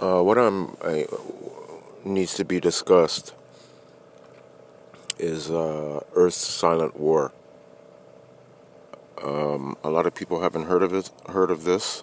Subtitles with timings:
[0.00, 1.06] Uh, what I'm I,
[2.04, 3.34] needs to be discussed
[5.18, 7.32] is uh, Earth's silent war.
[9.22, 12.02] Um, a lot of people haven't heard of it, heard of this,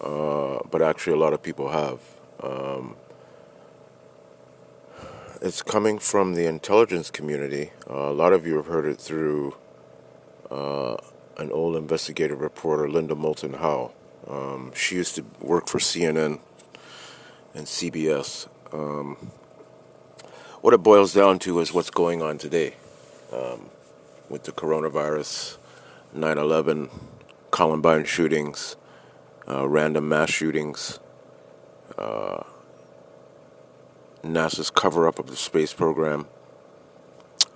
[0.00, 2.00] uh, but actually a lot of people have.
[2.42, 2.96] Um,
[5.42, 7.72] it's coming from the intelligence community.
[7.90, 9.54] Uh, a lot of you have heard it through
[10.50, 10.96] uh,
[11.36, 13.92] an old investigative reporter, Linda Moulton Howe.
[14.26, 16.40] Um, she used to work for CNN
[17.54, 18.48] and CBS.
[18.72, 19.16] Um,
[20.60, 22.74] what it boils down to is what's going on today
[23.32, 23.70] um,
[24.28, 25.56] with the coronavirus,
[26.12, 26.90] 9 11,
[27.50, 28.76] Columbine shootings,
[29.48, 31.00] uh, random mass shootings,
[31.98, 32.42] uh,
[34.22, 36.26] NASA's cover up of the space program.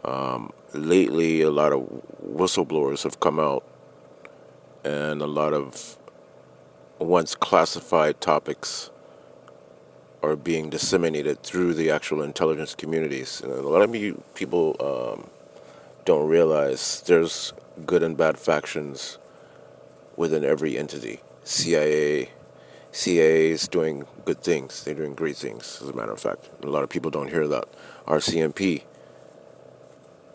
[0.05, 1.83] Um, lately, a lot of
[2.27, 3.65] whistleblowers have come out,
[4.83, 5.99] and a lot of
[6.99, 8.91] once classified topics
[10.24, 13.40] are being disseminated through the actual intelligence communities.
[13.43, 13.93] And a lot of
[14.35, 15.30] people um,
[16.04, 17.52] don't realize there's
[17.87, 19.18] good and bad factions
[20.16, 21.21] within every entity.
[21.45, 22.30] CIA,
[22.93, 24.84] CIA is doing good things.
[24.84, 26.49] They're doing great things, as a matter of fact.
[26.62, 27.65] A lot of people don't hear that.
[28.06, 28.82] RCMP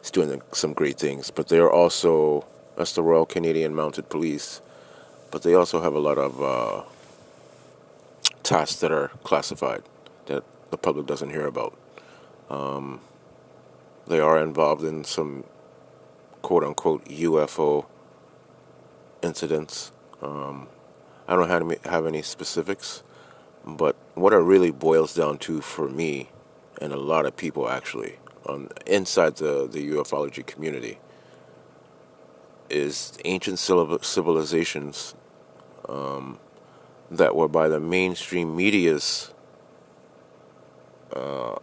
[0.04, 4.62] is doing some great things, but they're also, that's the Royal Canadian Mounted Police,
[5.32, 6.84] but they also have a lot of uh,
[8.44, 9.84] tasks that are classified
[10.26, 11.78] that the public doesn't hear about.
[12.50, 13.02] Um,
[14.08, 15.44] they are involved in some
[16.42, 17.86] quote unquote UFO
[19.22, 19.92] incidents.
[20.22, 20.68] Um,
[21.28, 23.04] I don't have, any, have any specifics,
[23.66, 26.30] but what it really boils down to for me
[26.82, 30.98] and a lot of people actually on inside the, the ufology community
[32.70, 35.16] is ancient civilizations
[35.88, 36.40] um,
[37.12, 39.34] that were by the mainstream media's
[41.14, 41.56] uh,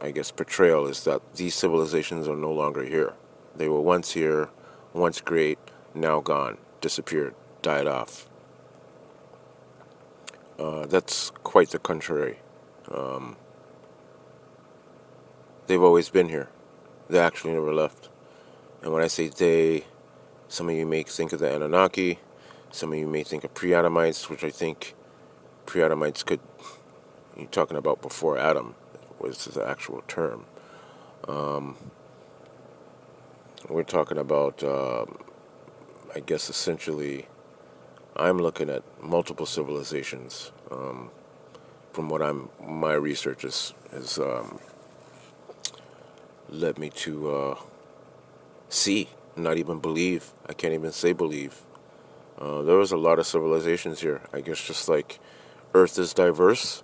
[0.00, 3.14] I guess portrayal is that these civilizations are no longer here.
[3.54, 4.48] They were once here,
[4.92, 5.58] once great,
[5.94, 8.28] now gone, disappeared, died off.
[10.58, 12.38] Uh, that's quite the contrary.
[12.90, 13.36] Um,
[15.68, 16.50] they've always been here.
[17.08, 18.08] They actually never left.
[18.82, 19.84] And when I say they,
[20.48, 22.18] some of you may think of the Anunnaki,
[22.72, 24.94] some of you may think of pre-Adamites, which I think
[25.66, 26.40] pre-Adamites could,
[27.36, 28.74] you're talking about before Adam
[29.20, 30.46] was the actual term.
[31.28, 31.76] Um,
[33.68, 35.18] we're talking about, um,
[36.14, 37.26] I guess, essentially
[38.16, 40.50] I'm looking at multiple civilizations.
[40.70, 41.10] Um,
[41.92, 44.58] from what I'm, my research has, has um,
[46.48, 47.58] led me to uh,
[48.70, 50.32] see, not even believe.
[50.46, 51.60] I can't even say believe.
[52.42, 54.20] Uh, there was a lot of civilizations here.
[54.32, 55.20] I guess just like
[55.74, 56.82] Earth is diverse.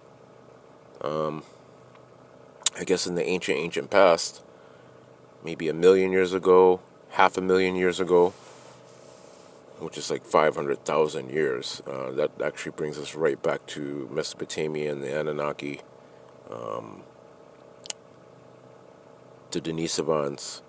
[1.01, 1.43] Um,
[2.79, 4.43] I guess in the ancient, ancient past,
[5.45, 6.81] maybe a million years ago,
[7.11, 8.31] half a million years ago,
[9.81, 11.83] which is like 500,000 years.
[11.87, 15.81] Uh, that actually brings us right back to Mesopotamia and the Anunnaki,
[16.51, 17.03] um,
[19.51, 20.63] the Denisovans.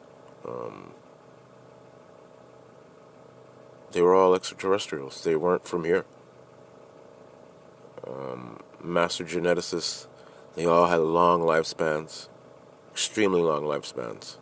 [0.48, 0.94] Um,
[3.92, 5.24] they were all extraterrestrials.
[5.24, 6.06] They weren't from here.
[8.08, 10.08] Um, master geneticists,
[10.56, 12.28] they all had long lifespans,
[12.92, 14.38] extremely long lifespans.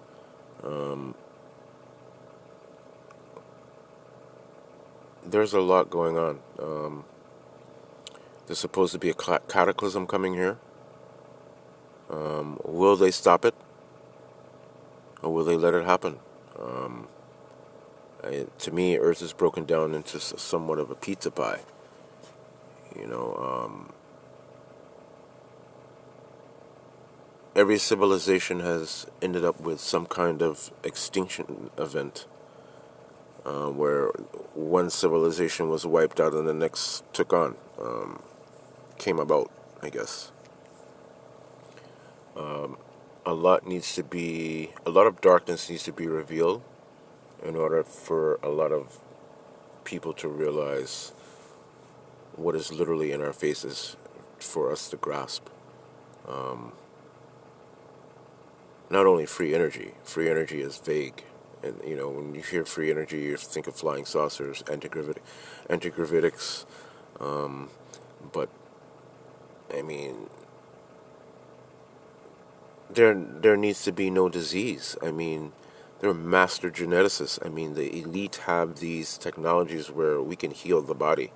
[0.63, 1.15] Um,
[5.25, 6.39] there's a lot going on.
[6.59, 7.05] Um,
[8.45, 10.57] there's supposed to be a cataclysm coming here.
[12.09, 13.53] Um, will they stop it?
[15.21, 16.19] Or will they let it happen?
[16.57, 17.07] Um,
[18.21, 21.61] To me, Earth is broken down into somewhat of a pizza pie.
[22.95, 23.93] You know, um,
[27.55, 32.25] every civilization has ended up with some kind of extinction event
[33.45, 34.07] uh, where
[34.53, 38.21] one civilization was wiped out and the next took on, um,
[38.97, 40.31] came about, I guess.
[42.35, 42.77] Um,
[43.25, 46.63] a lot needs to be, a lot of darkness needs to be revealed
[47.43, 48.99] in order for a lot of
[49.83, 51.11] people to realize
[52.35, 53.95] what is literally in our faces
[54.39, 55.47] for us to grasp.
[56.27, 56.73] Um,
[58.89, 61.23] not only free energy, free energy is vague
[61.63, 65.23] and you know, when you hear free energy, you think of flying saucers, anti-gravitic,
[65.69, 66.65] anti-gravitics.
[67.19, 67.69] Um,
[68.31, 68.49] but
[69.73, 70.29] I mean,
[72.89, 74.95] there there needs to be no disease.
[75.01, 75.51] I mean,
[75.99, 77.43] they're master geneticists.
[77.45, 81.31] I mean, the elite have these technologies where we can heal the body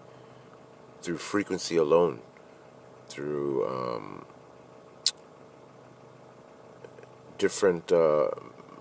[1.01, 2.19] through frequency alone,
[3.09, 4.25] through um,
[7.37, 8.29] different, uh,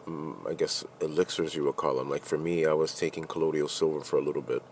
[0.07, 2.11] mm, I guess, elixirs you would call them.
[2.11, 4.63] Like for me, I was taking colloidal silver for a little bit.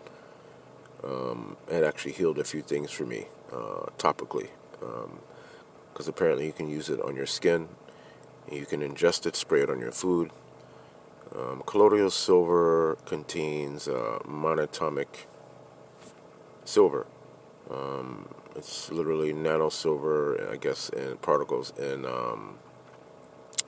[1.02, 4.48] Um, it actually healed a few things for me uh, topically.
[4.78, 7.68] Because um, apparently you can use it on your skin,
[8.50, 10.30] you can ingest it, spray it on your food.
[11.36, 15.26] Um, colloidal silver contains uh, monatomic
[16.64, 17.06] silver.
[17.70, 22.58] Um, it's literally nano silver, I guess, in particles and um,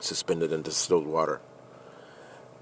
[0.00, 1.40] suspended in distilled water.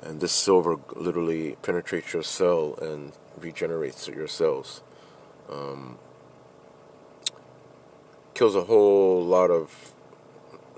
[0.02, 4.82] And this silver literally penetrates your cell and regenerates your cells.
[5.50, 5.98] Um,
[8.34, 9.92] kills a whole lot of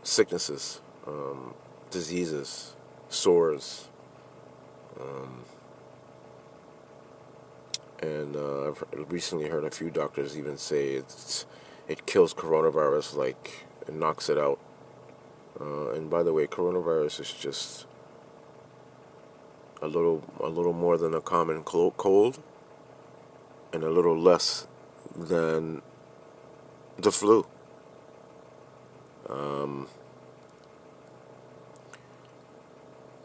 [0.02, 1.55] sicknesses, um,
[1.90, 2.75] diseases,
[3.11, 3.89] sores.
[4.98, 5.44] Um,
[8.02, 11.46] and uh, I've recently heard a few doctors even say it's
[11.87, 14.58] it kills coronavirus, like it knocks it out.
[15.60, 17.87] Uh, and by the way, coronavirus is just
[19.82, 22.38] a little a little more than a common cold,
[23.72, 24.66] and a little less
[25.16, 25.82] than
[26.96, 27.46] the flu.
[29.28, 29.88] Um,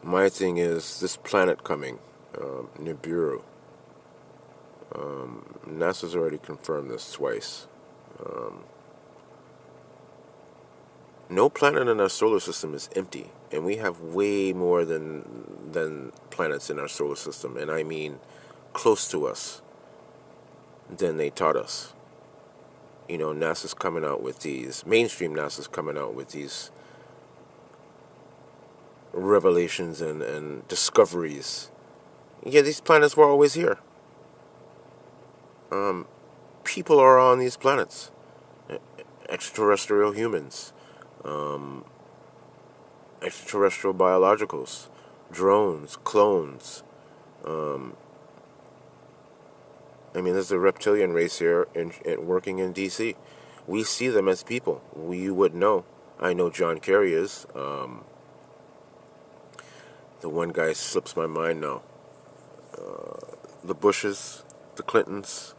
[0.06, 1.98] my thing is this planet coming,
[2.34, 3.42] uh, Nibiru.
[4.94, 7.66] Um, NASA's already confirmed this twice.
[8.24, 8.60] Um,
[11.28, 15.24] no planet in our solar system is empty, and we have way more than
[15.72, 18.20] than planets in our solar system, and I mean
[18.72, 19.60] close to us
[20.88, 21.94] than they taught us.
[23.08, 26.70] You know, NASA's coming out with these mainstream NASA's coming out with these
[29.16, 31.70] revelations and, and discoveries.
[32.44, 33.78] Yeah, these planets were always here
[35.70, 36.06] um,
[36.64, 38.10] people are on these planets,
[39.28, 40.72] extraterrestrial humans,
[41.24, 41.84] um,
[43.22, 44.88] extraterrestrial biologicals,
[45.30, 46.82] drones, clones.
[47.44, 47.96] Um,
[50.14, 53.16] I mean, there's a reptilian race here in, in, working in D.C.
[53.66, 54.82] We see them as people.
[54.94, 55.84] We would know.
[56.18, 57.46] I know John Kerry is.
[57.54, 58.04] Um,
[60.20, 61.82] the one guy slips my mind now.
[62.76, 64.42] Uh, the Bushes,
[64.76, 65.54] the Clintons,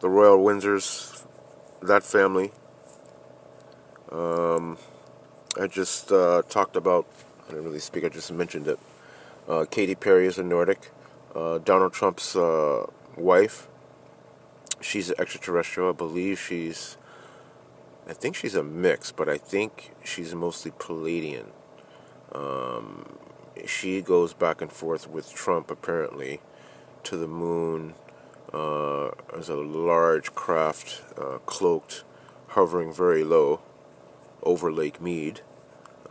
[0.00, 1.24] the Royal Windsors,
[1.82, 2.52] that family.
[4.10, 4.78] Um,
[5.60, 7.06] I just uh, talked about,
[7.46, 8.78] I didn't really speak, I just mentioned it.
[9.48, 10.90] Uh, Katy Perry is a Nordic.
[11.34, 12.86] Uh, Donald Trump's uh,
[13.16, 13.68] wife,
[14.80, 15.90] she's an extraterrestrial.
[15.90, 16.96] I believe she's,
[18.08, 21.46] I think she's a mix, but I think she's mostly Pleiadian.
[22.32, 23.18] Um,
[23.66, 26.40] she goes back and forth with Trump, apparently,
[27.04, 27.94] to the moon
[28.52, 32.04] uh, there's a large craft uh, cloaked,
[32.48, 33.60] hovering very low
[34.42, 35.40] over Lake Mead.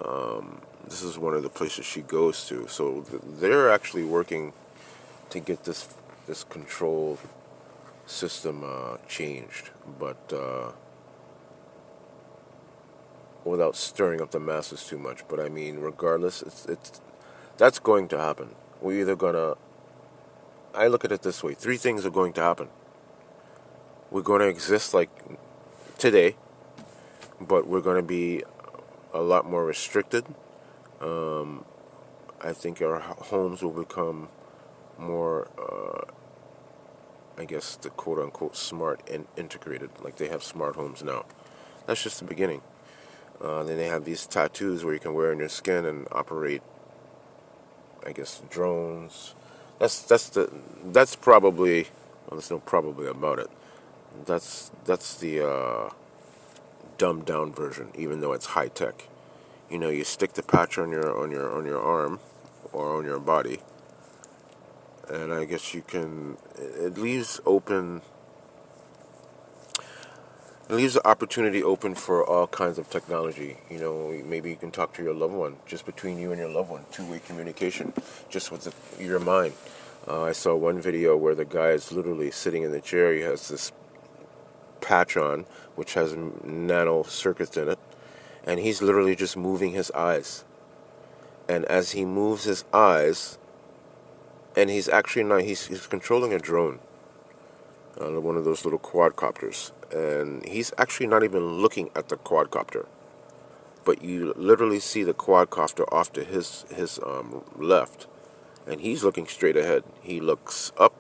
[0.04, 2.68] Um, this is one of the places she goes to.
[2.68, 4.54] So they're actually working
[5.30, 5.90] to get this
[6.28, 7.18] this control
[8.06, 9.70] system uh, changed,
[10.00, 10.72] but uh,
[13.44, 15.28] without stirring up the masses too much.
[15.28, 17.02] But I mean, regardless, it's it's
[17.58, 18.50] that's going to happen.
[18.82, 19.56] We're either gonna
[20.74, 22.68] I look at it this way three things are going to happen.
[24.12, 25.10] We're going to exist like
[25.98, 26.36] today,
[27.42, 28.44] but we're going to be
[29.14, 30.26] a lot more restricted.
[31.02, 31.66] Um,
[32.42, 34.30] I think our homes will become
[34.98, 36.12] more, uh,
[37.42, 41.26] I guess, the quote unquote smart and integrated, like they have smart homes now.
[41.88, 42.62] That's just the beginning.
[43.42, 46.62] Uh, then they have these tattoos where you can wear on your skin and operate,
[48.06, 49.34] I guess, drones
[49.80, 50.52] that's that's the
[50.86, 53.50] that's probably well, there's no probably about it.
[54.26, 55.90] That's that's the uh,
[56.98, 59.08] dumbed down version, even though it's high tech.
[59.70, 62.20] You know, you stick the patch on your on your on your arm
[62.72, 63.60] or on your body,
[65.10, 66.38] and I guess you can.
[66.58, 68.02] It leaves open
[70.68, 73.58] it leaves the opportunity open for all kinds of technology.
[73.70, 76.50] You know, maybe you can talk to your loved one, just between you and your
[76.50, 77.94] loved one, two-way communication,
[78.30, 79.54] just with the, your mind.
[80.08, 83.14] Uh, I saw one video where the guy is literally sitting in the chair.
[83.14, 83.72] He has this
[84.82, 85.46] patch on,
[85.76, 87.80] which has nano circuits in it,
[88.44, 90.46] and he's literally just moving his eyes.
[91.48, 93.38] And as he moves his eyes,
[94.56, 96.80] and he's actually not, he's, he's controlling a drone,
[98.02, 102.88] uh, one of those little quadcopters and he's actually not even looking at the quadcopter,
[103.86, 108.08] but you literally see the quadcopter off to his his um, left,
[108.68, 109.84] and he's looking straight ahead.
[110.02, 110.94] He looks up,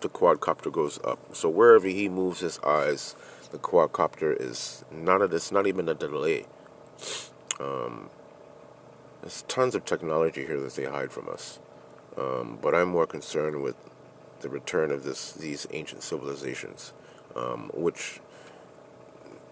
[0.00, 1.34] the quadcopter goes up.
[1.34, 3.16] So wherever he moves his eyes,
[3.52, 6.46] The quadcopter is not a, it's not even a delay.
[7.60, 8.08] Um,
[9.20, 11.60] there's tons of technology here that they hide from us.
[12.16, 13.76] Um, but I'm more concerned with
[14.40, 16.94] the return of this these ancient civilizations,
[17.36, 18.20] um, which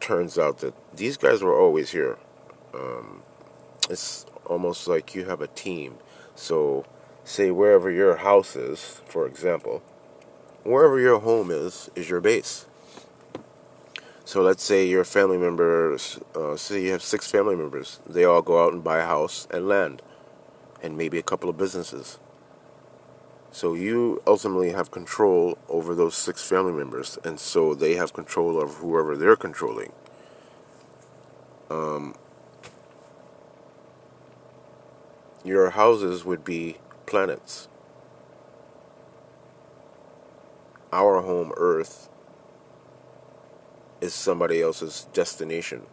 [0.01, 2.19] turns out that these guys were always here.
[2.75, 3.23] Um,
[3.89, 5.95] it's almost like you have a team.
[6.35, 6.85] So,
[7.25, 9.83] say wherever your house is, for example,
[10.65, 12.67] wherever your home is, is your base.
[14.25, 18.43] So let's say your family members, uh, say you have six family members, they all
[18.43, 20.03] go out and buy a house and land,
[20.81, 22.19] and maybe a couple of businesses.
[23.53, 28.61] So you ultimately have control over those six family members, and so they have control
[28.61, 29.93] of whoever they're controlling.
[31.69, 32.15] Um,
[35.45, 37.69] your houses would be planets.
[40.93, 42.09] Our home, Earth,
[44.01, 45.87] is somebody else's destination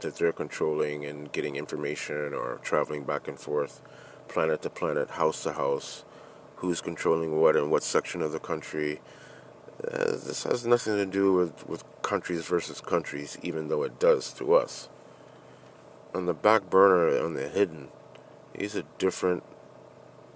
[0.00, 3.80] that they're controlling and getting information or traveling back and forth,
[4.28, 6.04] planet to planet, house to house,
[6.62, 9.00] who's controlling what and what section of the country.
[9.82, 14.32] Uh, this has nothing to do with, with countries versus countries, even though it does
[14.32, 14.88] to us.
[16.14, 17.88] On the back burner, on the hidden,
[18.56, 19.42] these are different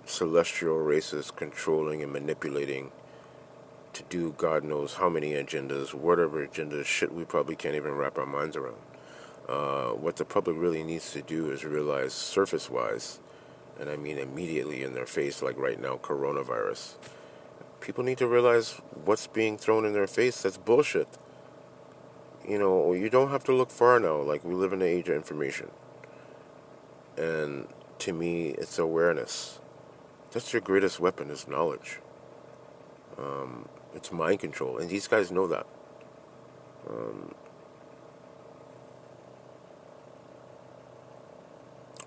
[0.04, 2.90] celestial races controlling and manipulating
[3.92, 8.18] to do God knows how many agendas, whatever agendas, shit we probably can't even wrap
[8.18, 8.76] our minds around.
[9.48, 13.20] Uh, what the public really needs to do is realize surface wise,
[13.78, 16.94] and I mean immediately in their face, like right now, coronavirus.
[17.80, 20.42] People need to realize what's being thrown in their face.
[20.42, 21.08] That's bullshit.
[22.48, 24.16] You know, you don't have to look far now.
[24.16, 25.70] Like, we live in the age of information.
[27.16, 27.66] And
[28.00, 29.58] to me, it's awareness.
[30.30, 32.00] That's your greatest weapon is knowledge.
[33.18, 35.66] Um, it's mind control, and these guys know that.
[36.88, 37.34] Um,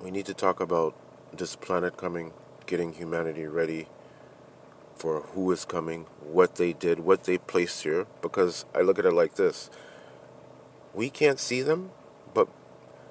[0.02, 0.96] we need to talk about
[1.34, 2.34] this planet coming,
[2.66, 3.88] getting humanity ready
[4.96, 8.06] for who is coming, what they did, what they placed here.
[8.22, 9.70] Because I look at it like this
[10.94, 11.92] we can't see them,
[12.34, 12.48] but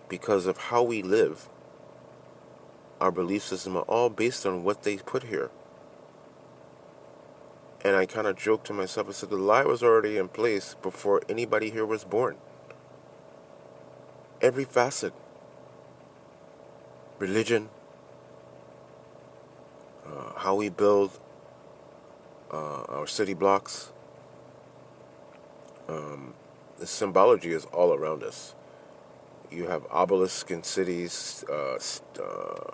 [0.08, 1.48] because of how we live,
[3.00, 5.50] our belief system are all based on what they put here.
[7.84, 10.74] And I kind of joked to myself, I said, the lie was already in place
[10.82, 12.36] before anybody here was born.
[14.42, 15.12] Every facet
[17.18, 17.70] religion,
[20.08, 21.18] uh, how we build
[22.50, 23.92] uh, our city blocks.
[25.88, 26.34] Um,
[26.78, 28.54] the symbology is all around us.
[29.50, 31.78] You have obelisks in cities, uh,
[32.22, 32.72] uh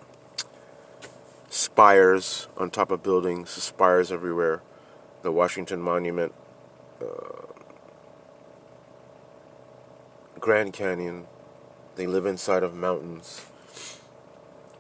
[1.49, 4.61] spires on top of buildings, spires everywhere
[5.23, 6.35] the Washington Monument,
[7.01, 7.47] uh,
[10.39, 11.27] Grand Canyon.
[11.97, 13.47] They live inside of mountains.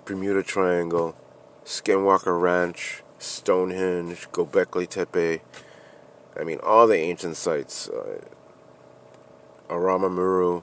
[0.04, 1.16] Bermuda Triangle,
[1.64, 5.40] Skinwalker Ranch, Stonehenge, Gobekli Tepe.
[6.38, 7.88] I mean, all the ancient sites.
[7.88, 8.20] Uh,
[9.68, 10.62] Aramu Muru,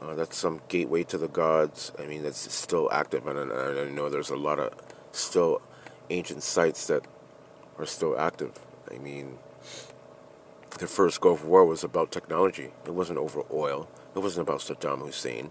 [0.00, 1.92] uh, that's some gateway to the gods.
[1.98, 4.72] I mean, that's still active, and, and I know there's a lot of
[5.12, 5.60] still
[6.08, 7.06] ancient sites that
[7.78, 8.58] are still active.
[8.90, 9.38] I mean,
[10.78, 12.70] the first Gulf War was about technology.
[12.86, 13.88] It wasn't over oil.
[14.14, 15.50] It wasn't about Saddam Hussein.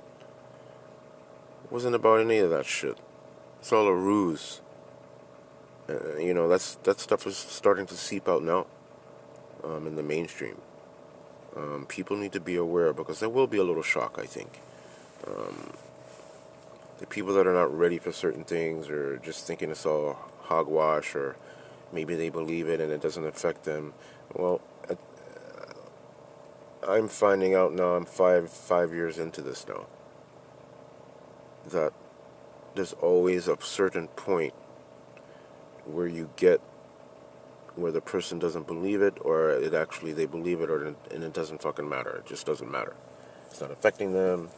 [1.66, 2.98] It wasn't about any of that shit.
[3.68, 4.62] It's all a ruse.
[5.90, 8.66] Uh, you know, that's that stuff is starting to seep out now
[9.62, 10.56] um, in the mainstream.
[11.54, 14.62] Um, people need to be aware because there will be a little shock, I think.
[15.28, 15.74] Um,
[17.00, 21.14] the people that are not ready for certain things or just thinking it's all hogwash
[21.14, 21.36] or
[21.92, 23.94] maybe they believe it and it doesn't affect them.
[24.34, 24.62] Well,
[26.88, 27.98] I'm finding out now.
[27.98, 29.88] I'm five five years into this now.
[31.72, 31.92] That
[32.78, 34.54] there's always a certain point
[35.86, 36.62] where you get
[37.76, 41.34] where the person doesn't believe it or it actually they believe it or and it
[41.34, 42.12] doesn't fucking matter.
[42.18, 42.96] It just doesn't matter.
[43.52, 44.50] It's not affecting them.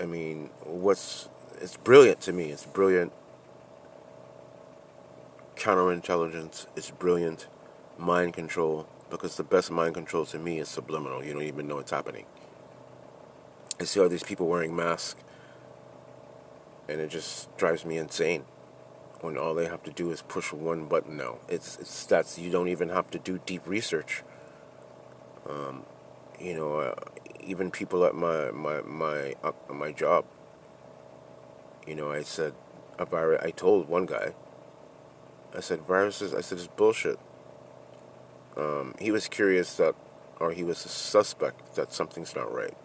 [0.00, 1.28] I mean, what's
[1.60, 2.50] it's brilliant to me.
[2.50, 3.12] It's brilliant
[5.56, 7.46] counterintelligence is brilliant,
[7.98, 11.24] mind control, because the best mind control to me is subliminal.
[11.24, 12.26] You don't even know it's happening.
[13.80, 15.16] I see all these people wearing masks,
[16.88, 18.44] and it just drives me insane.
[19.20, 22.50] When all they have to do is push one button now, it's it's that's you
[22.50, 24.22] don't even have to do deep research.
[25.48, 25.84] Um,
[26.40, 26.94] you know, uh,
[27.42, 30.26] even people at my my my uh, my job.
[31.86, 32.54] You know, I said,
[32.98, 33.40] a virus.
[33.44, 34.34] I told one guy,
[35.54, 37.18] I said, viruses, I said, it's bullshit.
[38.56, 39.94] um, he was curious that,
[40.40, 42.76] or he was a suspect that something's not right.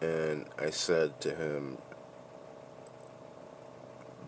[0.00, 1.78] And I said to him,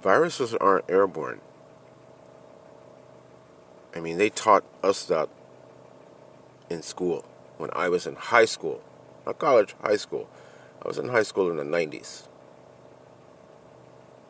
[0.05, 1.41] viruses aren't airborne.
[3.97, 5.31] I mean, they taught us that
[6.69, 7.25] in school
[7.57, 8.83] when I was in high school,
[9.25, 10.29] not college, high school.
[10.85, 12.29] I was in high school in the 90s.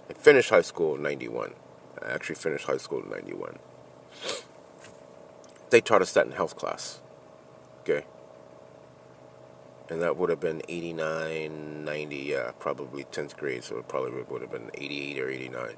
[0.09, 1.55] I finished high school in 91.
[2.01, 3.59] I actually finished high school in 91.
[5.71, 7.01] They taught us that in health class.
[7.81, 8.07] Okay?
[9.91, 14.41] And that would have been 89, 90, yeah, probably 10th grade, so it probably would
[14.41, 15.75] have been 88 or 89.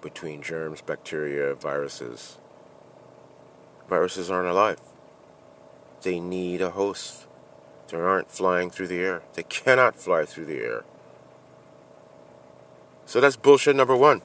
[0.00, 2.38] Between germs, bacteria, viruses.
[3.88, 4.80] Viruses aren't alive.
[6.02, 7.26] They need a host.
[7.88, 9.22] They aren't flying through the air.
[9.34, 10.84] They cannot fly through the air.
[13.06, 14.22] So that's bullshit number one.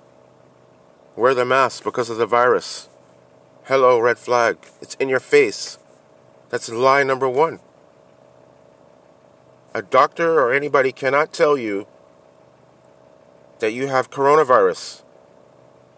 [1.16, 2.90] Wear the mask because of the virus.
[3.66, 4.58] Hello, red flag.
[4.82, 5.78] It's in your face.
[6.50, 7.60] That's lie number one.
[9.74, 11.88] A doctor or anybody cannot tell you
[13.60, 15.04] that you have coronavirus.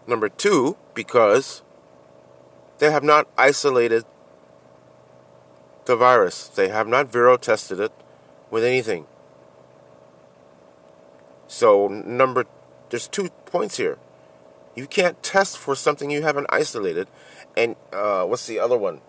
[0.06, 1.62] Number two, because
[2.78, 4.04] they have not isolated
[5.84, 6.48] the virus.
[6.48, 7.92] They have not viro tested it
[8.50, 9.06] with anything.
[11.46, 12.46] So, number,
[12.90, 13.98] there's two points here.
[14.74, 17.08] You can't test for something you haven't isolated.
[17.56, 19.00] And uh, what's the other one?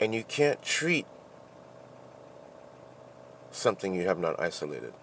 [0.00, 1.06] And you can't treat
[3.50, 4.94] something you have not isolated.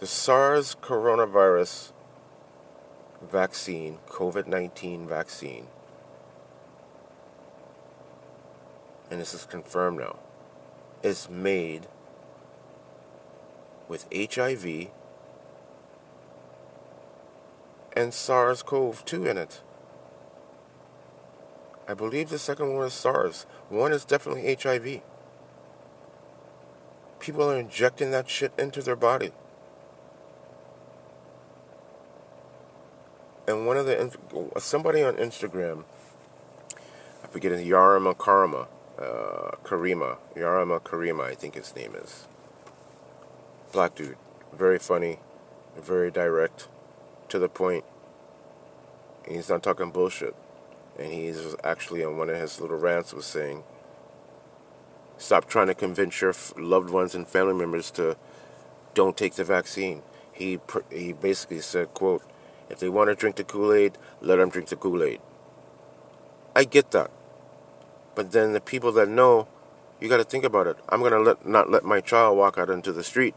[0.00, 1.92] The SARS coronavirus
[3.22, 5.68] vaccine, COVID 19 vaccine,
[9.10, 10.18] and this is confirmed now,
[11.02, 11.86] is made
[13.88, 14.88] with HIV
[17.94, 19.60] and SARS CoV 2 in it.
[21.88, 23.44] I believe the second one is SARS.
[23.68, 25.02] One is definitely HIV.
[27.18, 29.32] People are injecting that shit into their body.
[33.48, 34.16] And one of the
[34.58, 35.84] somebody on Instagram,
[37.24, 38.68] I forget his Yarama Karma,
[38.98, 42.28] uh, Karima, Yarama Karima, I think his name is.
[43.72, 44.16] Black dude,
[44.52, 45.18] very funny,
[45.76, 46.68] very direct,
[47.28, 47.84] to the point.
[49.28, 50.36] He's not talking bullshit
[50.98, 53.64] and he was actually on one of his little rants was saying,
[55.16, 58.16] "Stop trying to convince your loved ones and family members to
[58.94, 60.02] don't take the vaccine."
[60.32, 62.22] He he basically said, "quote
[62.68, 65.20] If they want to drink the Kool Aid, let them drink the Kool Aid."
[66.56, 67.10] I get that,
[68.14, 69.46] but then the people that know,
[70.00, 70.76] you got to think about it.
[70.88, 73.34] I'm gonna let not let my child walk out into the street.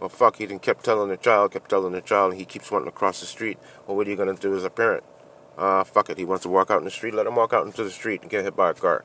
[0.00, 2.70] Well, fuck, he didn't kept telling the child, kept telling the child, and he keeps
[2.70, 3.58] wanting to cross the street.
[3.86, 5.04] Well, what are you gonna do as a parent?
[5.58, 6.18] Uh, fuck it.
[6.18, 7.14] He wants to walk out in the street.
[7.14, 9.04] Let him walk out into the street and get hit by a car.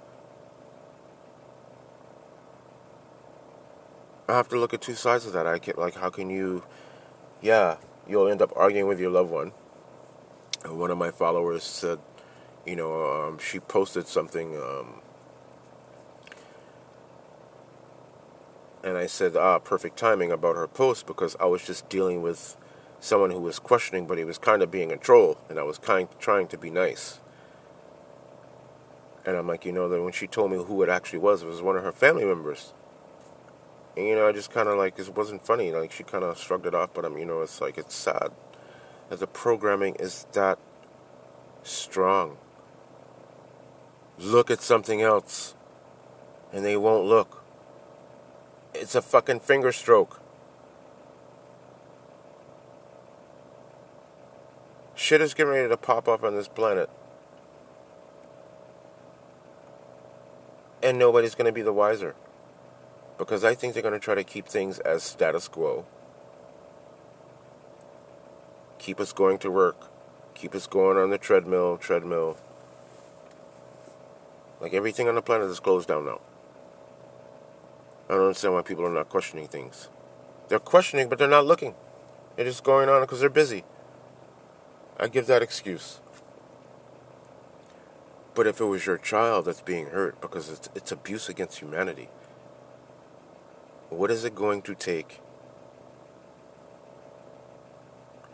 [4.27, 5.45] I have to look at two sides of that.
[5.45, 6.63] I can't, like, how can you,
[7.41, 7.77] yeah,
[8.07, 9.51] you'll end up arguing with your loved one.
[10.63, 11.99] And one of my followers said,
[12.65, 15.01] you know, um, she posted something, um,
[18.83, 22.57] and I said, ah, perfect timing about her post because I was just dealing with
[23.05, 25.77] someone who was questioning, but he was kind of being a troll, and I was
[25.77, 27.19] kind trying to be nice.
[29.25, 31.47] And I'm like, you know, that when she told me who it actually was, it
[31.47, 32.73] was one of her family members.
[33.95, 35.71] And you know, I just kind of like it wasn't funny.
[35.71, 38.31] Like she kind of shrugged it off, but I'm, you know, it's like it's sad
[39.09, 40.57] that the programming is that
[41.63, 42.37] strong.
[44.17, 45.53] Look at something else,
[46.51, 47.43] and they won't look.
[48.73, 50.21] It's a fucking finger stroke.
[55.05, 56.89] Shit is getting ready to pop up on this planet.
[60.81, 62.15] And nobody's going to be the wiser.
[63.19, 65.85] Because I think they're going to try to keep things as status quo.
[68.79, 69.91] Keep us going to work.
[70.33, 72.37] Keep us going on the treadmill, treadmill.
[74.59, 76.19] Like everything on the planet is closed down now.
[78.09, 79.87] I don't understand why people are not questioning things.
[80.49, 81.75] They're questioning, but they're not looking.
[82.37, 83.65] It is going on because they're busy.
[84.99, 85.99] I give that excuse.
[88.33, 92.09] But if it was your child that's being hurt because it's, it's abuse against humanity,
[93.89, 95.21] what is it going to take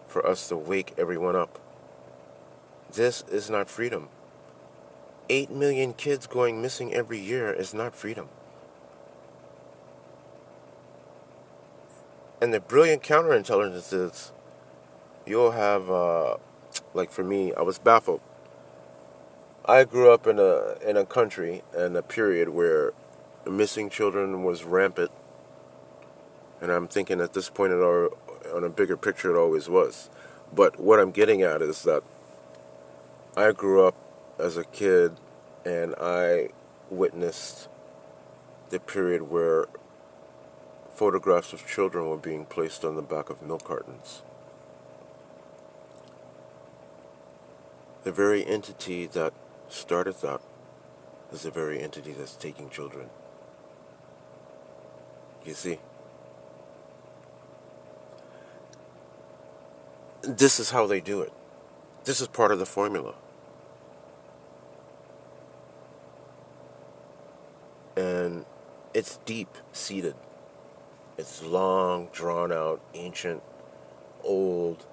[0.07, 1.59] for us to wake everyone up?
[2.91, 4.09] This is not freedom.
[5.29, 8.27] Eight million kids going missing every year is not freedom.
[12.41, 14.31] And the brilliant counterintelligence is
[15.27, 16.37] you'll have, uh,
[16.93, 18.21] like for me, I was baffled.
[19.65, 22.93] I grew up in a in a country and a period where
[23.49, 25.11] missing children was rampant,
[26.59, 27.81] and I'm thinking at this point, it
[28.53, 30.09] on a bigger picture, it always was.
[30.53, 32.03] But what I'm getting at is that
[33.37, 33.95] I grew up
[34.39, 35.13] as a kid,
[35.65, 36.49] and I
[36.89, 37.69] witnessed
[38.69, 39.67] the period where
[40.93, 44.23] photographs of children were being placed on the back of milk cartons.
[48.03, 49.33] The very entity that
[49.69, 50.15] started
[51.31, 53.09] is the very entity that's taking children.
[55.45, 55.79] You see?
[60.23, 61.31] This is how they do it.
[62.03, 63.13] This is part of the formula.
[67.95, 68.45] And
[68.93, 70.15] it's deep seated.
[71.17, 73.43] It's long, drawn out, ancient,
[74.23, 74.85] old.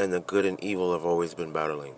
[0.00, 1.94] And the good and evil have always been battling.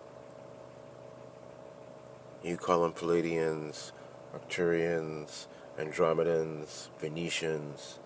[2.43, 3.93] You call them Pleiadians,
[4.35, 5.47] Arcturians,
[5.79, 8.01] Andromedans, Venetians,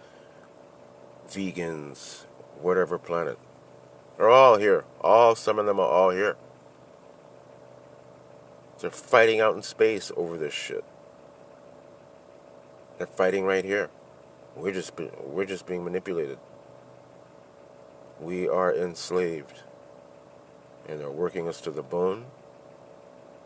[1.26, 2.26] vegans,
[2.60, 3.38] whatever planet.
[4.18, 4.84] They're all here.
[5.00, 6.36] All some of them are all here.
[8.78, 10.84] They're fighting out in space over this shit.
[12.98, 13.88] They're fighting right here.
[14.56, 14.92] We're just
[15.24, 16.38] we're just being manipulated.
[18.20, 19.62] We are enslaved.
[20.88, 22.26] And they're working us to the bone.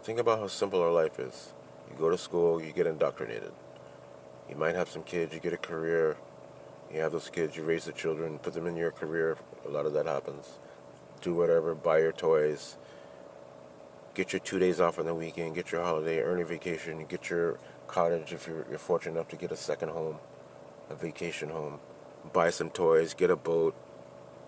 [0.02, 1.52] Think about how simple our life is.
[1.90, 3.52] You go to school, you get indoctrinated.
[4.48, 6.16] You might have some kids, you get a career,
[6.92, 9.36] you have those kids, you raise the children, put them in your career.
[9.64, 10.58] A lot of that happens.
[11.20, 12.76] Do whatever, buy your toys,
[14.14, 17.30] get your two days off on the weekend, get your holiday, earn a vacation, get
[17.30, 20.18] your cottage if you're, you're fortunate enough to get a second home,
[20.88, 21.78] a vacation home,
[22.32, 23.74] buy some toys, get a boat,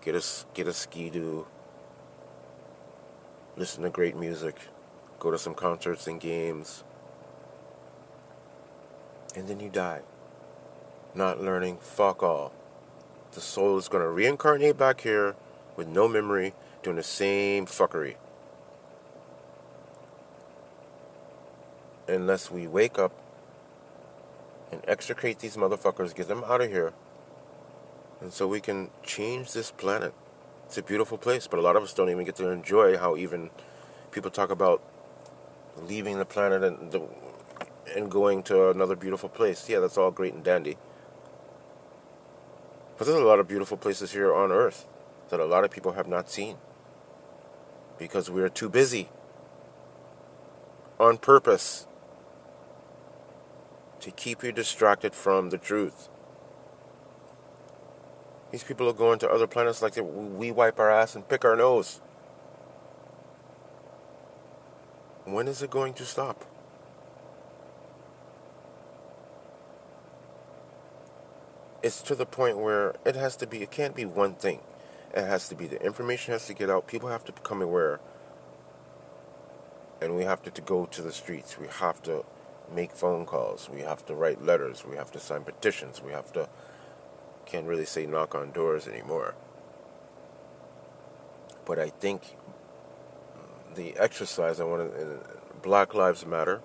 [0.01, 1.47] get a, get a ski-doo,
[3.57, 4.55] listen to great music,
[5.19, 6.83] go to some concerts and games,
[9.35, 10.01] and then you die
[11.15, 12.51] not learning, fuck all.
[13.33, 15.35] The soul is going to reincarnate back here
[15.75, 18.15] with no memory, doing the same fuckery.
[22.07, 23.11] Unless we wake up
[24.71, 26.93] and extricate these motherfuckers, get them out of here,
[28.21, 30.13] and so we can change this planet.
[30.73, 33.15] It's a beautiful place, but a lot of us don't even get to enjoy how
[33.15, 33.51] even
[34.09, 34.81] people talk about
[35.77, 37.03] leaving the planet and the,
[37.95, 39.69] and going to another beautiful place.
[39.69, 40.77] Yeah, that's all great and dandy.
[42.97, 44.87] But there's a lot of beautiful places here on earth
[45.29, 46.57] that a lot of people have not seen
[47.99, 49.09] because we are too busy
[50.99, 51.85] on purpose
[53.99, 56.09] to keep you distracted from the truth.
[58.53, 61.57] These people are going to other planets like we wipe our ass and pick our
[61.57, 61.99] nose.
[65.25, 66.45] When is it going to stop?
[71.83, 74.61] it's to the point where it has to be, it can't be one thing.
[75.13, 76.87] It has to be the information has to get out.
[76.87, 77.99] People have to become aware.
[80.01, 81.59] And we have to, to go to the streets.
[81.59, 82.23] We have to
[82.73, 83.69] make phone calls.
[83.69, 84.85] We have to write letters.
[84.89, 86.01] We have to sign petitions.
[86.01, 86.47] We have to,
[87.45, 89.35] can't really say knock on doors anymore.
[91.65, 92.35] But I think
[93.75, 95.17] the exercise I want to, uh,
[95.61, 96.61] Black Lives Matter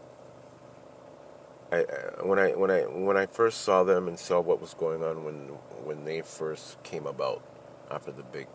[1.71, 4.73] I, uh, when I when I when I first saw them and saw what was
[4.73, 5.49] going on when
[5.85, 7.43] when they first came about
[7.91, 8.47] after the big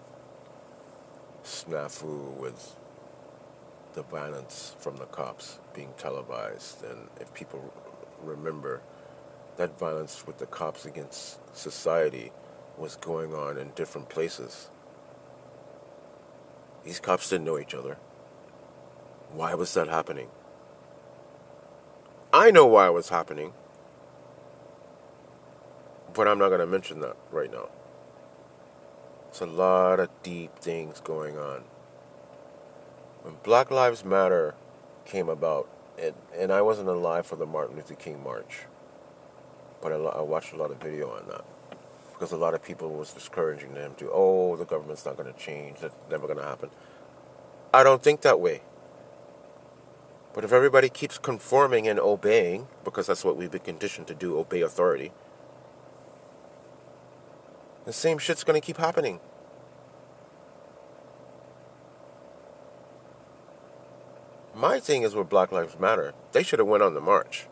[1.44, 2.76] snafu with
[3.94, 7.72] the violence from the cops being televised and if people
[8.24, 8.82] remember
[9.58, 12.32] that violence with the cops against society
[12.78, 14.70] was going on in different places
[16.84, 17.98] these cops didn't know each other
[19.32, 20.28] why was that happening
[22.36, 23.54] I know why it was happening.
[26.16, 27.70] But I'm not going to mention that right now.
[29.30, 31.64] It's a lot of deep things going on.
[33.22, 34.56] When Black Lives Matter
[35.06, 35.70] came about,
[36.02, 38.62] and, and I wasn't alive for the Martin Luther King March,
[39.84, 41.44] but I, I watched a lot of video on that
[42.14, 45.38] because a lot of people was discouraging them to, oh, the government's not going to
[45.38, 46.70] change, that's never going to happen.
[47.74, 48.62] I don't think that way.
[50.34, 54.40] But if everybody keeps conforming and obeying, because that's what we've been conditioned to do,
[54.40, 55.12] obey authority,
[57.86, 59.20] the same shit's going to keep happening.
[64.56, 67.48] My thing is with Black Lives Matter, they should have went on the march.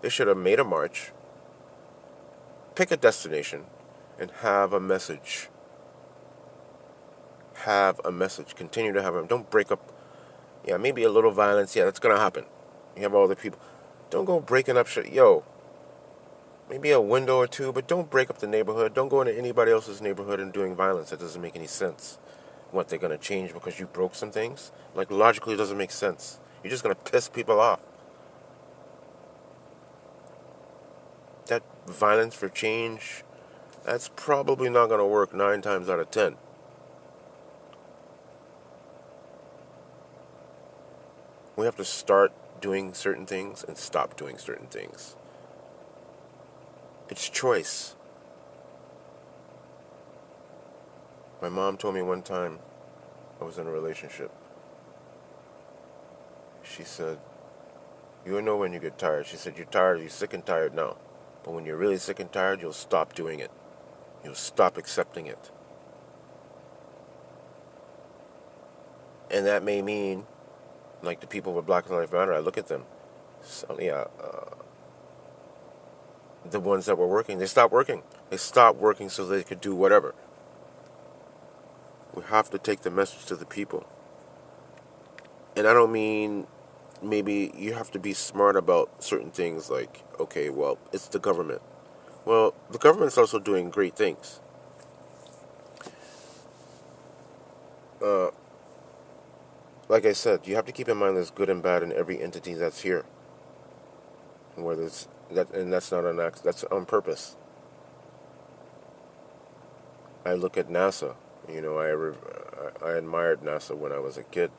[0.00, 1.12] They should have made a march
[2.76, 3.64] pick a destination
[4.20, 5.48] and have a message.
[7.64, 8.54] Have a message.
[8.54, 9.26] Continue to have them.
[9.26, 9.92] Don't break up.
[10.64, 11.74] Yeah, maybe a little violence.
[11.74, 12.44] Yeah, that's gonna happen.
[12.94, 13.58] You have all the people.
[14.10, 15.12] Don't go breaking up shit.
[15.12, 15.44] Yo,
[16.68, 18.94] maybe a window or two, but don't break up the neighborhood.
[18.94, 21.10] Don't go into anybody else's neighborhood and doing violence.
[21.10, 22.18] That doesn't make any sense.
[22.70, 24.70] What they're gonna change because you broke some things?
[24.94, 26.38] Like logically, it doesn't make sense.
[26.62, 27.80] You're just gonna piss people off.
[31.46, 33.22] That violence for change,
[33.84, 36.36] that's probably not gonna work nine times out of ten.
[41.56, 45.16] We have to start doing certain things and stop doing certain things.
[47.08, 47.94] It's choice.
[51.40, 52.58] My mom told me one time
[53.40, 54.32] I was in a relationship.
[56.62, 57.18] She said,
[58.24, 59.26] You'll know when you get tired.
[59.26, 60.96] She said, You're tired, you're sick and tired now.
[61.46, 63.52] But when you're really sick and tired, you'll stop doing it.
[64.24, 65.52] You'll stop accepting it.
[69.30, 70.26] And that may mean,
[71.02, 72.82] like the people with Black Lives Matter, I look at them.
[73.42, 74.56] So, yeah, uh,
[76.50, 78.02] the ones that were working, they stopped working.
[78.28, 80.16] They stopped working so they could do whatever.
[82.12, 83.86] We have to take the message to the people.
[85.54, 86.48] And I don't mean
[87.02, 91.62] maybe you have to be smart about certain things like, okay, well, it's the government.
[92.24, 94.40] Well, the government's also doing great things.
[98.02, 98.30] Uh,
[99.88, 102.20] like I said, you have to keep in mind there's good and bad in every
[102.22, 103.04] entity that's here.
[104.56, 107.36] Whether it's that and that's not an act that's on purpose
[110.24, 111.14] i look at nasa
[111.48, 114.50] you know i i admired nasa when i was a kid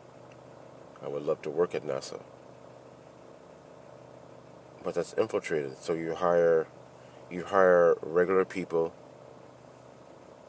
[1.04, 2.22] i would love to work at nasa
[4.84, 6.68] but that's infiltrated so you hire
[7.30, 8.94] you hire regular people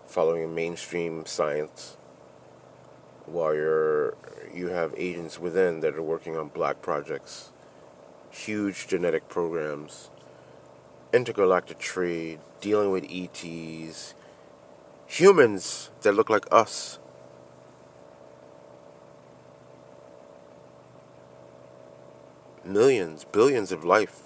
[0.06, 1.96] following mainstream science
[3.26, 4.16] while you're
[4.54, 7.50] you have agents within that are working on black projects
[8.30, 10.11] huge genetic programs,
[11.12, 14.14] intergalactic trade, dealing with ETs,
[15.06, 16.98] humans that look like us.
[22.68, 24.24] Millions, billions of life.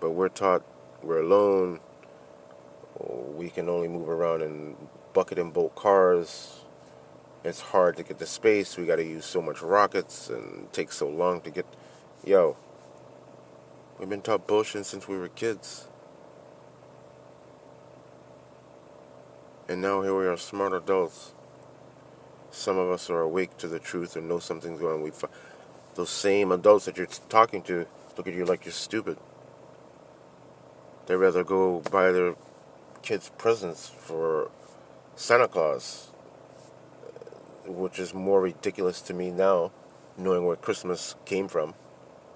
[0.00, 0.64] But we're taught
[1.04, 1.78] we're alone.
[3.36, 4.76] We can only move around in
[5.14, 6.64] bucket and bolt cars.
[7.44, 8.76] It's hard to get to space.
[8.76, 11.66] We got to use so much rockets and take so long to get
[12.24, 12.56] Yo,
[14.00, 15.86] we've been taught bullshit since we were kids.
[19.68, 21.34] And now here we are, smart adults.
[22.50, 25.02] Some of us are awake to the truth and know something's going on.
[25.02, 25.28] We, fi-
[25.96, 29.18] those same adults that you're talking to look at you like you're stupid.
[31.06, 32.34] They'd rather go buy their
[33.02, 34.50] kids presents for
[35.14, 36.10] Santa Claus,
[37.66, 39.72] which is more ridiculous to me now,
[40.16, 41.74] knowing where Christmas came from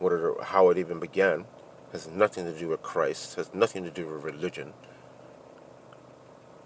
[0.01, 1.44] what it, how it even began,
[1.92, 4.73] has nothing to do with Christ, has nothing to do with religion.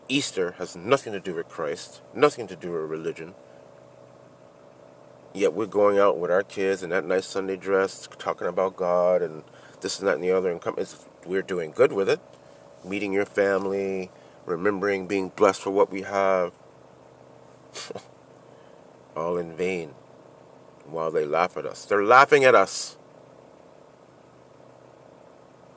[0.09, 3.35] Easter has nothing to do with Christ, nothing to do with religion.
[5.37, 9.21] Yet we're going out with our kids in that nice Sunday dress, talking about God
[9.21, 9.43] and
[9.81, 10.77] this and that and the other, and come,
[11.27, 12.21] we're doing good with it.
[12.85, 14.13] Meeting your family,
[14.47, 16.53] remembering being blessed for what we have.
[19.17, 19.95] All in vain
[20.87, 21.85] while they laugh at us.
[21.85, 22.97] They're laughing at us.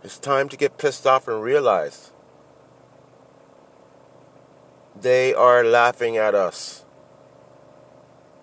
[0.04, 2.12] It's time to get pissed off and realize
[4.96, 6.86] they are laughing at us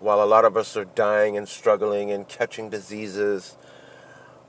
[0.01, 3.57] while a lot of us are dying and struggling and catching diseases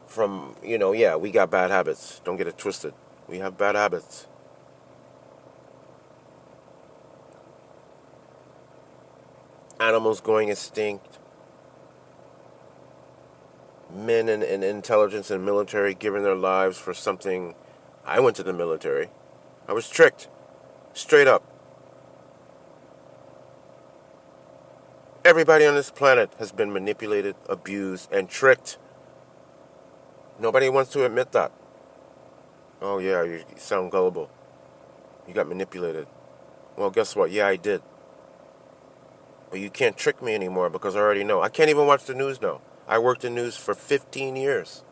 [0.08, 2.22] from, you know, yeah, we got bad habits.
[2.24, 2.94] Don't get it twisted.
[3.28, 4.28] We have bad habits.
[9.80, 11.20] Animals going extinct
[13.94, 17.56] men in, in intelligence and military giving their lives for something.
[18.06, 19.10] I went to the military.
[19.68, 20.28] I was tricked.
[20.94, 21.55] Straight up.
[25.26, 28.78] Everybody on this planet has been manipulated, abused, and tricked.
[30.40, 31.52] Nobody wants to admit that.
[32.80, 34.30] Oh, yeah, you sound gullible.
[35.28, 36.06] You got manipulated.
[36.78, 37.32] Well, guess what?
[37.32, 37.82] Yeah, I did.
[39.50, 41.42] But you can't trick me anymore because I already know.
[41.42, 42.62] I can't even watch the news now.
[42.88, 44.84] I worked in news for 15 years.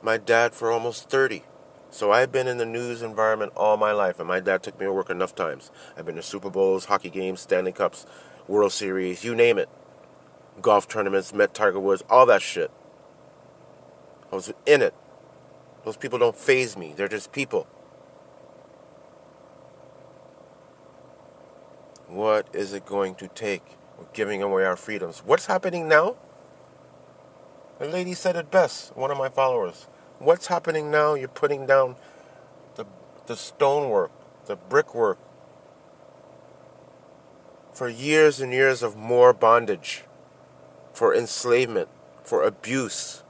[0.00, 1.42] My dad for almost 30.
[1.90, 4.86] So I've been in the news environment all my life, and my dad took me
[4.86, 5.70] to work enough times.
[5.98, 8.06] I've been to Super Bowls, hockey games, Stanley Cups,
[8.50, 9.68] World Series, you name it.
[10.60, 12.72] Golf tournaments, met Tiger Woods, all that shit.
[14.32, 14.92] I was in it.
[15.84, 16.92] Those people don't phase me.
[16.96, 17.68] They're just people.
[22.08, 23.62] What is it going to take?
[23.96, 25.22] We're giving away our freedoms.
[25.24, 26.16] What's happening now?
[27.78, 29.86] A lady said it best, one of my followers.
[30.18, 31.14] What's happening now?
[31.14, 31.94] You're putting down
[32.74, 32.84] the,
[33.26, 34.10] the stonework,
[34.46, 35.18] the brickwork,
[37.80, 40.04] for years and years of more bondage,
[40.92, 41.88] for enslavement,
[42.22, 43.22] for abuse,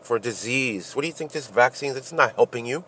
[0.00, 0.94] for disease.
[0.94, 1.96] What do you think this vaccine?
[1.96, 2.84] It's not helping you.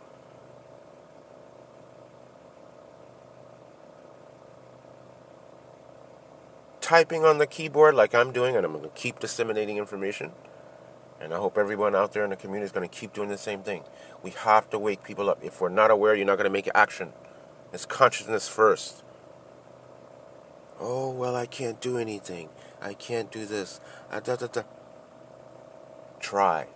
[6.81, 10.31] Typing on the keyboard like I'm doing, and I'm going to keep disseminating information.
[11.21, 13.37] And I hope everyone out there in the community is going to keep doing the
[13.37, 13.83] same thing.
[14.23, 15.41] We have to wake people up.
[15.43, 17.15] If we're not aware, you're not going to make action.
[17.73, 19.03] It's consciousness first.
[20.79, 22.51] Oh, well, I can't do anything.
[22.81, 23.81] I can't do this.
[24.11, 24.62] Uh, da, da, da.
[26.21, 26.67] Try.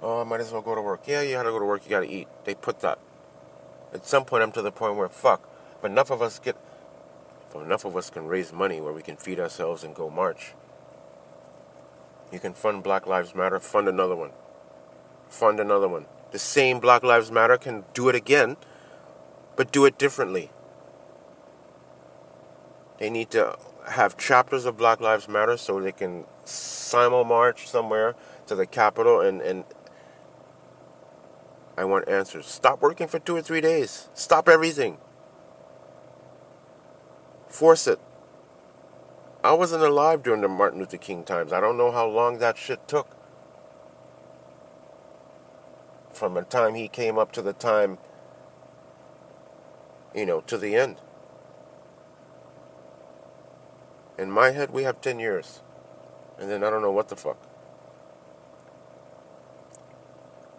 [0.00, 1.02] Oh, I might as well go to work.
[1.06, 2.28] Yeah, you gotta go to work, you gotta eat.
[2.44, 2.98] They put that.
[3.92, 5.48] At some point, I'm to the point where, fuck,
[5.82, 6.56] but enough of us get,
[7.48, 10.52] if enough of us can raise money where we can feed ourselves and go march.
[12.30, 14.30] You can fund Black Lives Matter, fund another one.
[15.28, 16.06] Fund another one.
[16.30, 18.56] The same Black Lives Matter can do it again,
[19.56, 20.50] but do it differently.
[22.98, 23.56] They need to
[23.88, 28.14] have chapters of Black Lives Matter so they can simul march somewhere
[28.46, 29.64] to the Capitol and, and
[31.76, 32.46] I want answers.
[32.46, 34.08] Stop working for two or three days.
[34.12, 34.98] Stop everything.
[37.46, 38.00] Force it.
[39.44, 41.52] I wasn't alive during the Martin Luther King times.
[41.52, 43.16] I don't know how long that shit took.
[46.12, 47.98] From the time he came up to the time,
[50.12, 50.96] you know, to the end.
[54.18, 55.62] In my head, we have 10 years.
[56.38, 57.38] And then I don't know what the fuck.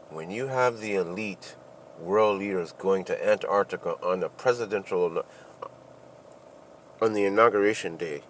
[0.10, 1.56] When you have the elite
[2.00, 5.24] world leaders going to Antarctica on the presidential,
[7.02, 8.22] on the inauguration day,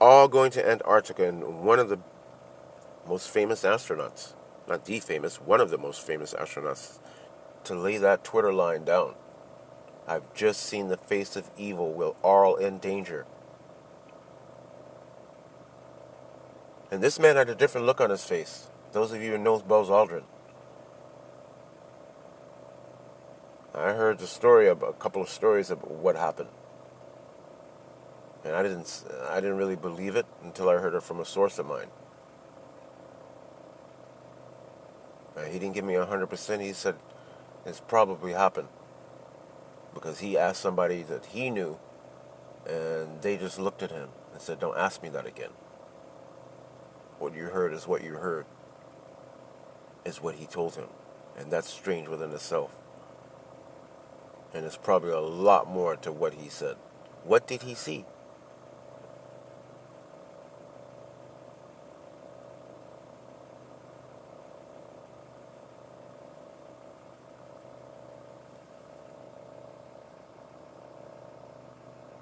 [0.00, 1.98] all going to Antarctica, and one of the
[3.06, 4.34] most famous astronauts,
[4.66, 6.98] not the famous, one of the most famous astronauts,
[7.64, 9.14] to lay that Twitter line down.
[10.08, 13.26] I've just seen the face of evil will all in danger.
[16.90, 18.68] And this man had a different look on his face.
[18.92, 20.22] Those of you who know Buzz Aldrin.
[23.74, 26.48] I heard the story about a couple of stories about what happened.
[28.44, 31.58] And I didn't I didn't really believe it until I heard it from a source
[31.58, 31.88] of mine.
[35.36, 36.60] Uh, he didn't give me 100%.
[36.62, 36.96] He said
[37.66, 38.68] it's probably happened
[39.94, 41.78] because he asked somebody that he knew,
[42.68, 45.50] and they just looked at him and said, Don't ask me that again.
[47.18, 48.46] What you heard is what you heard,
[50.04, 50.88] is what he told him.
[51.36, 52.74] And that's strange within itself.
[54.54, 56.76] And there's probably a lot more to what he said.
[57.24, 58.04] What did he see?